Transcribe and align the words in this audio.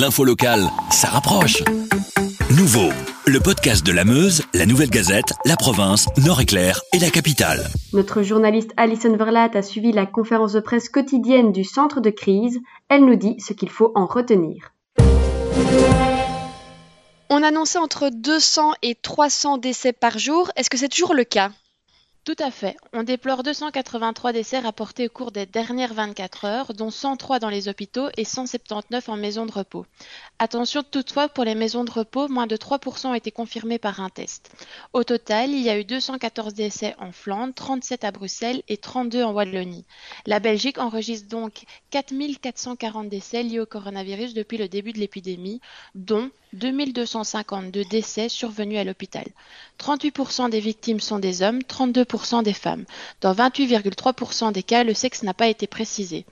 l'info 0.00 0.24
locale, 0.24 0.70
ça 0.90 1.08
rapproche. 1.08 1.62
Nouveau, 2.56 2.88
le 3.26 3.38
podcast 3.38 3.84
de 3.84 3.92
la 3.92 4.06
Meuse, 4.06 4.42
la 4.54 4.64
Nouvelle 4.64 4.88
Gazette, 4.88 5.34
la 5.44 5.56
province, 5.56 6.06
Nord-Éclair 6.16 6.80
et 6.94 6.98
la 6.98 7.10
capitale. 7.10 7.68
Notre 7.92 8.22
journaliste 8.22 8.70
Alison 8.78 9.14
Verlat 9.14 9.50
a 9.52 9.60
suivi 9.60 9.92
la 9.92 10.06
conférence 10.06 10.54
de 10.54 10.60
presse 10.60 10.88
quotidienne 10.88 11.52
du 11.52 11.64
centre 11.64 12.00
de 12.00 12.08
crise. 12.08 12.60
Elle 12.88 13.04
nous 13.04 13.16
dit 13.16 13.36
ce 13.40 13.52
qu'il 13.52 13.68
faut 13.68 13.92
en 13.94 14.06
retenir. 14.06 14.72
On 17.28 17.42
annonçait 17.42 17.78
entre 17.78 18.08
200 18.08 18.72
et 18.80 18.94
300 18.94 19.58
décès 19.58 19.92
par 19.92 20.18
jour. 20.18 20.50
Est-ce 20.56 20.70
que 20.70 20.78
c'est 20.78 20.88
toujours 20.88 21.12
le 21.12 21.24
cas? 21.24 21.50
Tout 22.24 22.36
à 22.38 22.50
fait. 22.50 22.76
On 22.92 23.02
déplore 23.02 23.42
283 23.42 24.32
décès 24.32 24.58
rapportés 24.58 25.06
au 25.06 25.10
cours 25.10 25.32
des 25.32 25.46
dernières 25.46 25.94
24 25.94 26.44
heures, 26.44 26.74
dont 26.74 26.90
103 26.90 27.38
dans 27.38 27.48
les 27.48 27.68
hôpitaux 27.68 28.08
et 28.16 28.24
179 28.24 29.08
en 29.08 29.16
maison 29.16 29.46
de 29.46 29.52
repos. 29.52 29.86
Attention 30.38 30.82
toutefois, 30.82 31.28
pour 31.28 31.44
les 31.44 31.54
maisons 31.54 31.84
de 31.84 31.90
repos, 31.90 32.28
moins 32.28 32.46
de 32.46 32.56
3% 32.56 33.08
ont 33.08 33.14
été 33.14 33.30
confirmés 33.30 33.78
par 33.78 34.00
un 34.00 34.10
test. 34.10 34.50
Au 34.92 35.02
total, 35.02 35.50
il 35.50 35.62
y 35.62 35.70
a 35.70 35.78
eu 35.78 35.84
214 35.84 36.52
décès 36.52 36.94
en 36.98 37.10
Flandre, 37.10 37.54
37 37.54 38.04
à 38.04 38.10
Bruxelles 38.10 38.62
et 38.68 38.76
32 38.76 39.22
en 39.22 39.32
Wallonie. 39.32 39.86
La 40.26 40.40
Belgique 40.40 40.78
enregistre 40.78 41.28
donc 41.28 41.64
4440 41.90 43.08
décès 43.08 43.42
liés 43.42 43.60
au 43.60 43.66
coronavirus 43.66 44.34
depuis 44.34 44.58
le 44.58 44.68
début 44.68 44.92
de 44.92 44.98
l'épidémie, 44.98 45.60
dont 45.94 46.30
2252 46.52 47.84
décès 47.84 48.28
survenus 48.28 48.78
à 48.78 48.84
l'hôpital. 48.84 49.24
38% 49.78 50.50
des 50.50 50.60
victimes 50.60 51.00
sont 51.00 51.18
des 51.18 51.42
hommes, 51.42 51.60
32% 51.60 52.42
des 52.42 52.52
femmes. 52.52 52.84
Dans 53.20 53.32
28,3% 53.32 54.52
des 54.52 54.62
cas, 54.62 54.84
le 54.84 54.94
sexe 54.94 55.22
n'a 55.22 55.34
pas 55.34 55.48
été 55.48 55.66
précisé. 55.66 56.26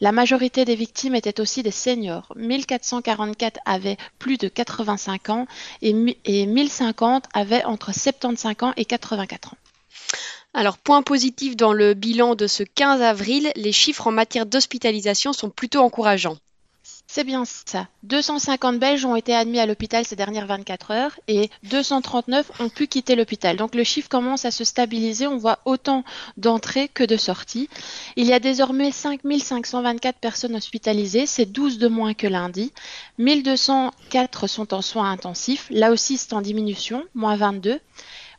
La 0.00 0.12
majorité 0.12 0.64
des 0.64 0.76
victimes 0.76 1.14
étaient 1.14 1.40
aussi 1.40 1.62
des 1.62 1.70
seniors. 1.70 2.32
1444 2.36 3.60
avaient 3.64 3.96
plus 4.18 4.38
de 4.38 4.48
85 4.48 5.30
ans 5.30 5.46
et 5.82 5.92
1050 5.92 7.24
avaient 7.34 7.64
entre 7.64 7.94
75 7.94 8.54
ans 8.62 8.72
et 8.76 8.84
84 8.84 9.54
ans. 9.54 9.58
Alors, 10.54 10.78
point 10.78 11.02
positif 11.02 11.54
dans 11.54 11.74
le 11.74 11.92
bilan 11.92 12.34
de 12.34 12.46
ce 12.46 12.62
15 12.62 13.02
avril, 13.02 13.52
les 13.56 13.72
chiffres 13.72 14.06
en 14.06 14.12
matière 14.12 14.46
d'hospitalisation 14.46 15.34
sont 15.34 15.50
plutôt 15.50 15.80
encourageants. 15.80 16.38
C'est 17.08 17.24
bien 17.24 17.44
ça. 17.44 17.86
250 18.02 18.78
Belges 18.78 19.04
ont 19.04 19.14
été 19.14 19.34
admis 19.34 19.60
à 19.60 19.66
l'hôpital 19.66 20.04
ces 20.04 20.16
dernières 20.16 20.46
24 20.46 20.90
heures 20.90 21.20
et 21.28 21.50
239 21.62 22.60
ont 22.60 22.68
pu 22.68 22.88
quitter 22.88 23.14
l'hôpital. 23.14 23.56
Donc 23.56 23.74
le 23.74 23.84
chiffre 23.84 24.08
commence 24.08 24.44
à 24.44 24.50
se 24.50 24.64
stabiliser. 24.64 25.26
On 25.26 25.36
voit 25.36 25.60
autant 25.64 26.04
d'entrées 26.36 26.88
que 26.88 27.04
de 27.04 27.16
sorties. 27.16 27.70
Il 28.16 28.26
y 28.26 28.32
a 28.32 28.40
désormais 28.40 28.90
5524 28.90 30.18
personnes 30.18 30.56
hospitalisées. 30.56 31.26
C'est 31.26 31.46
12 31.46 31.78
de 31.78 31.88
moins 31.88 32.12
que 32.12 32.26
lundi. 32.26 32.72
1204 33.18 34.48
sont 34.48 34.74
en 34.74 34.82
soins 34.82 35.10
intensifs. 35.10 35.68
Là 35.70 35.92
aussi, 35.92 36.18
c'est 36.18 36.32
en 36.32 36.40
diminution, 36.40 37.04
moins 37.14 37.36
22. 37.36 37.80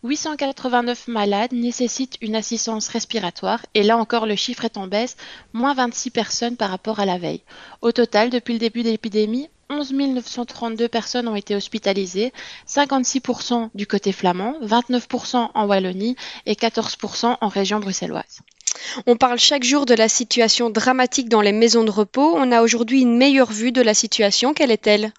889 0.03 1.07
malades 1.07 1.53
nécessitent 1.53 2.17
une 2.21 2.35
assistance 2.35 2.87
respiratoire 2.87 3.65
et 3.73 3.83
là 3.83 3.97
encore 3.97 4.25
le 4.25 4.35
chiffre 4.35 4.65
est 4.65 4.77
en 4.77 4.87
baisse, 4.87 5.17
moins 5.53 5.73
26 5.73 6.11
personnes 6.11 6.57
par 6.57 6.69
rapport 6.69 6.99
à 6.99 7.05
la 7.05 7.17
veille. 7.17 7.41
Au 7.81 7.91
total, 7.91 8.29
depuis 8.29 8.53
le 8.53 8.59
début 8.59 8.83
de 8.83 8.89
l'épidémie, 8.89 9.49
11 9.69 9.93
932 9.93 10.87
personnes 10.87 11.27
ont 11.27 11.35
été 11.35 11.55
hospitalisées, 11.55 12.31
56% 12.67 13.69
du 13.75 13.85
côté 13.85 14.11
flamand, 14.11 14.55
29% 14.63 15.49
en 15.53 15.65
Wallonie 15.65 16.15
et 16.45 16.53
14% 16.53 17.37
en 17.41 17.47
région 17.47 17.79
bruxelloise. 17.79 18.41
On 19.05 19.17
parle 19.17 19.39
chaque 19.39 19.63
jour 19.63 19.85
de 19.85 19.93
la 19.93 20.07
situation 20.07 20.69
dramatique 20.69 21.29
dans 21.29 21.41
les 21.41 21.51
maisons 21.51 21.83
de 21.83 21.91
repos. 21.91 22.35
On 22.35 22.51
a 22.51 22.61
aujourd'hui 22.61 23.01
une 23.01 23.17
meilleure 23.17 23.51
vue 23.51 23.71
de 23.71 23.81
la 23.81 23.93
situation. 23.93 24.53
Quelle 24.53 24.71
est-elle? 24.71 25.11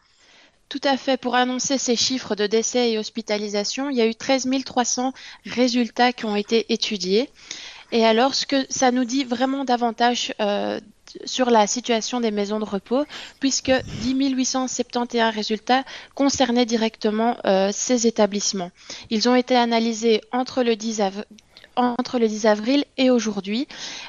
Tout 0.68 0.80
à 0.84 0.96
fait. 0.96 1.16
Pour 1.16 1.34
annoncer 1.34 1.78
ces 1.78 1.96
chiffres 1.96 2.34
de 2.34 2.46
décès 2.46 2.90
et 2.90 2.98
hospitalisation, 2.98 3.90
il 3.90 3.96
y 3.96 4.00
a 4.00 4.06
eu 4.06 4.14
13 4.14 4.48
300 4.64 5.12
résultats 5.46 6.12
qui 6.12 6.24
ont 6.26 6.36
été 6.36 6.72
étudiés. 6.72 7.30
Et 7.90 8.04
alors, 8.04 8.34
ce 8.34 8.46
que 8.46 8.66
ça 8.68 8.90
nous 8.90 9.04
dit 9.04 9.24
vraiment 9.24 9.64
davantage 9.64 10.34
euh, 10.40 10.78
sur 11.24 11.50
la 11.50 11.66
situation 11.66 12.20
des 12.20 12.30
maisons 12.30 12.58
de 12.58 12.64
repos, 12.64 13.04
puisque 13.40 13.72
10 14.02 14.14
871 14.34 15.34
résultats 15.34 15.84
concernaient 16.14 16.66
directement 16.66 17.38
euh, 17.46 17.70
ces 17.72 18.06
établissements. 18.06 18.70
Ils 19.08 19.28
ont 19.28 19.34
été 19.34 19.56
analysés 19.56 20.20
entre 20.32 20.62
le 20.62 20.76
10 20.76 21.00
avril 21.00 21.24
entre 21.78 22.18
le 22.18 22.28
10 22.28 22.46
avril 22.46 22.84
et 22.96 23.10
aujourd'hui. 23.10 23.66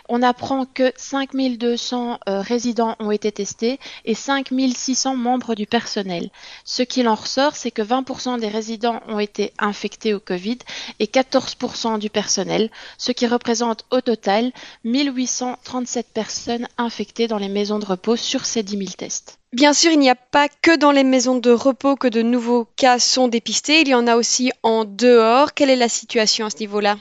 On 0.09 0.21
apprend 0.21 0.65
que 0.65 0.91
5200 0.97 2.19
euh, 2.27 2.41
résidents 2.41 2.95
ont 2.99 3.11
été 3.11 3.31
testés 3.31 3.79
et 4.05 4.15
5600 4.15 5.15
membres 5.15 5.55
du 5.55 5.65
personnel. 5.65 6.29
Ce 6.65 6.83
qu'il 6.83 7.07
en 7.07 7.15
ressort, 7.15 7.55
c'est 7.55 7.71
que 7.71 7.81
20% 7.81 8.39
des 8.39 8.47
résidents 8.47 9.01
ont 9.07 9.19
été 9.19 9.53
infectés 9.59 10.13
au 10.13 10.19
Covid 10.19 10.57
et 10.99 11.05
14% 11.05 11.99
du 11.99 12.09
personnel, 12.09 12.69
ce 12.97 13.11
qui 13.11 13.27
représente 13.27 13.85
au 13.91 14.01
total 14.01 14.51
1837 14.83 16.07
personnes 16.13 16.67
infectées 16.77 17.27
dans 17.27 17.37
les 17.37 17.49
maisons 17.49 17.79
de 17.79 17.85
repos 17.85 18.15
sur 18.15 18.45
ces 18.45 18.63
10 18.63 18.77
000 18.77 18.89
tests. 18.97 19.39
Bien 19.51 19.73
sûr, 19.73 19.91
il 19.91 19.99
n'y 19.99 20.11
a 20.11 20.15
pas 20.15 20.47
que 20.47 20.77
dans 20.77 20.91
les 20.91 21.03
maisons 21.03 21.39
de 21.39 21.49
repos 21.49 21.95
que 21.95 22.07
de 22.07 22.21
nouveaux 22.21 22.67
cas 22.75 22.99
sont 22.99 23.27
dépistés, 23.27 23.81
il 23.81 23.87
y 23.87 23.95
en 23.95 24.05
a 24.05 24.15
aussi 24.15 24.51
en 24.61 24.85
dehors. 24.85 25.55
Quelle 25.55 25.71
est 25.71 25.75
la 25.75 25.89
situation 25.89 26.45
à 26.45 26.49
ce 26.51 26.59
niveau-là? 26.59 26.97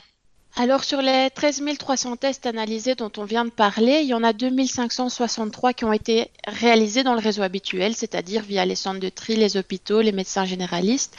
Alors 0.60 0.82
sur 0.82 1.02
les 1.02 1.30
13 1.32 1.62
300 1.78 2.16
tests 2.16 2.44
analysés 2.44 2.96
dont 2.96 3.12
on 3.16 3.22
vient 3.22 3.44
de 3.44 3.50
parler, 3.50 4.00
il 4.02 4.08
y 4.08 4.14
en 4.14 4.24
a 4.24 4.32
2563 4.32 5.72
qui 5.72 5.84
ont 5.84 5.92
été 5.92 6.32
réalisés 6.48 7.04
dans 7.04 7.14
le 7.14 7.20
réseau 7.20 7.42
habituel, 7.42 7.94
c'est-à-dire 7.94 8.42
via 8.42 8.66
les 8.66 8.74
centres 8.74 8.98
de 8.98 9.08
tri, 9.08 9.36
les 9.36 9.56
hôpitaux, 9.56 10.00
les 10.00 10.10
médecins 10.10 10.44
généralistes, 10.44 11.16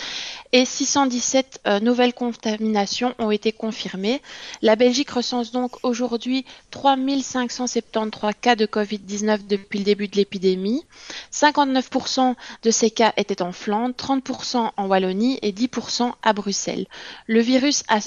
et 0.52 0.66
617 0.66 1.62
euh, 1.68 1.80
nouvelles 1.80 2.14
contaminations 2.14 3.16
ont 3.18 3.32
été 3.32 3.54
confirmées. 3.54 4.22
La 4.62 4.76
Belgique 4.76 5.12
recense 5.12 5.54
donc 5.54 5.72
aujourd'hui 5.84 6.44
3573 6.72 8.34
cas 8.42 8.58
de 8.58 8.66
Covid-19 8.66 9.48
depuis 9.48 9.80
le 9.80 9.86
début 9.86 10.10
de 10.10 10.18
l'épidémie. 10.18 10.84
59% 11.32 12.36
de 12.64 12.72
ces 12.72 12.92
cas 12.92 13.14
étaient 13.16 13.42
en 13.42 13.54
Flandre, 13.54 13.96
30% 13.96 14.72
en 14.76 14.88
Wallonie 14.88 15.40
et 15.44 15.54
10% 15.54 16.12
à 16.24 16.34
Bruxelles. 16.34 16.88
Le 17.28 17.40
virus 17.40 17.84
a 17.88 18.00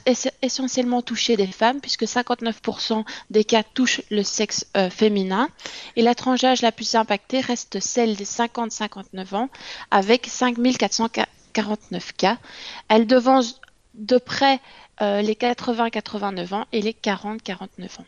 essentiellement 0.43 1.01
touché 1.01 1.22
des 1.31 1.47
femmes, 1.47 1.81
puisque 1.81 2.05
59% 2.05 3.05
des 3.31 3.45
cas 3.45 3.63
touchent 3.63 4.03
le 4.11 4.23
sexe 4.23 4.67
euh, 4.77 4.91
féminin. 4.91 5.49
Et 5.97 6.03
la 6.03 6.15
tranche 6.15 6.41
d'âge 6.41 6.63
la 6.63 6.73
plus 6.73 6.95
impactée 6.95 7.41
reste 7.41 7.81
celle 7.81 8.17
des 8.17 8.25
50-59 8.25 9.35
ans, 9.35 9.49
avec 9.91 10.27
5449 10.27 12.13
cas. 12.17 12.39
Elle 12.89 13.07
devance 13.07 13.61
de 13.95 14.19
près 14.19 14.61
euh, 15.01 15.23
les 15.23 15.35
80-89 15.35 16.55
ans 16.55 16.67
et 16.73 16.83
les 16.83 16.93
40-49 16.93 18.01
ans. 18.01 18.05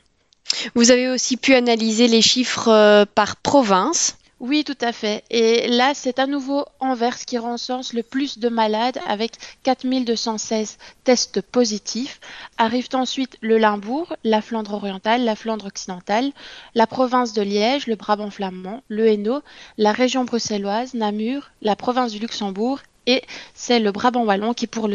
Vous 0.75 0.91
avez 0.91 1.09
aussi 1.09 1.37
pu 1.37 1.55
analyser 1.55 2.09
les 2.09 2.23
chiffres 2.23 2.69
euh, 2.69 3.05
par 3.07 3.37
province. 3.37 4.17
Oui, 4.47 4.63
tout 4.63 4.77
à 4.83 4.93
fait. 4.93 5.25
Et 5.31 5.69
là, 5.69 5.93
c'est 5.95 6.19
à 6.19 6.27
nouveau 6.27 6.67
Anvers 6.79 7.17
qui 7.17 7.39
recense 7.39 7.95
le 7.95 8.03
plus 8.03 8.39
de 8.39 8.51
malades 8.51 8.99
avec 9.09 9.33
4216 9.63 10.77
tests 11.03 11.41
positifs. 11.41 12.21
Arrivent 12.59 12.91
ensuite 12.93 13.39
le 13.41 13.57
Limbourg, 13.57 14.15
la 14.23 14.43
Flandre 14.43 14.75
orientale, 14.75 15.25
la 15.25 15.35
Flandre 15.35 15.65
occidentale, 15.65 16.31
la 16.75 16.87
province 16.87 17.33
de 17.33 17.41
Liège, 17.41 17.87
le 17.87 17.97
Brabant 17.97 18.29
flamand, 18.29 18.83
le 18.89 19.07
Hainaut, 19.09 19.41
la 19.79 19.93
région 19.93 20.25
bruxelloise, 20.25 20.93
Namur, 20.93 21.51
la 21.63 21.75
province 21.75 22.13
du 22.13 22.19
Luxembourg 22.19 22.81
et 23.07 23.23
c'est 23.55 23.81
le 23.81 23.93
Brabant 23.93 24.27
wallon 24.27 24.53
qui 24.53 24.67
pour 24.67 24.91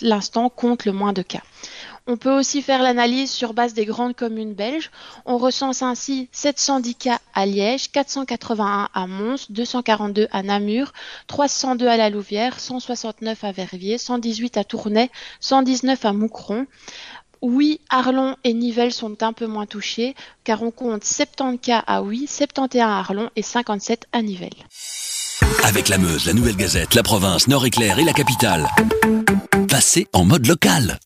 l'instant 0.00 0.48
compte 0.48 0.86
le 0.86 0.92
moins 0.92 1.12
de 1.12 1.20
cas. 1.20 1.42
On 2.06 2.18
peut 2.18 2.38
aussi 2.38 2.60
faire 2.60 2.82
l'analyse 2.82 3.30
sur 3.30 3.54
base 3.54 3.72
des 3.72 3.86
grandes 3.86 4.14
communes 4.14 4.52
belges. 4.52 4.90
On 5.24 5.38
recense 5.38 5.80
ainsi 5.80 6.28
710 6.32 6.94
cas 6.96 7.18
à 7.32 7.46
Liège, 7.46 7.90
481 7.92 8.90
à 8.92 9.06
Mons, 9.06 9.50
242 9.50 10.28
à 10.30 10.42
Namur, 10.42 10.92
302 11.28 11.86
à 11.86 11.96
la 11.96 12.10
Louvière, 12.10 12.60
169 12.60 13.42
à 13.42 13.52
Verviers, 13.52 13.96
118 13.96 14.58
à 14.58 14.64
Tournai, 14.64 15.10
119 15.40 16.04
à 16.04 16.12
Moucron. 16.12 16.66
Oui, 17.40 17.80
Arlon 17.88 18.36
et 18.44 18.52
Nivelles 18.52 18.92
sont 18.92 19.22
un 19.22 19.32
peu 19.32 19.46
moins 19.46 19.66
touchés, 19.66 20.14
car 20.44 20.62
on 20.62 20.70
compte 20.70 21.04
70 21.04 21.58
cas 21.58 21.82
à 21.86 22.02
Oui, 22.02 22.26
71 22.28 22.82
à 22.82 22.98
Arlon 22.98 23.30
et 23.34 23.42
57 23.42 24.08
à 24.12 24.20
Nivelles. 24.20 24.50
Avec 25.62 25.88
la 25.88 25.96
Meuse, 25.96 26.26
la 26.26 26.34
Nouvelle 26.34 26.56
Gazette, 26.56 26.94
la 26.94 27.02
province, 27.02 27.48
Nord-Éclair 27.48 27.98
et 27.98 28.04
la 28.04 28.12
capitale. 28.12 28.68
Passez 29.70 30.06
en 30.12 30.26
mode 30.26 30.46
local. 30.46 30.98